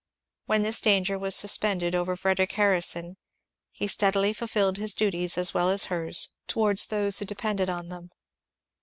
[0.47, 3.17] When this danger was suspended ovf r Frederic Harrison
[3.69, 7.19] he stead FREDERIC HARRISON 883 ily fulfilled his duties as well as hers towards those
[7.19, 8.09] who de pended on them.